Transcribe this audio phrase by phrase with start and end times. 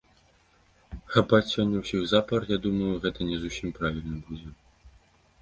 [1.15, 4.49] Хапаць сёння ўсіх запар, я думаю, гэта не зусім правільна будзе.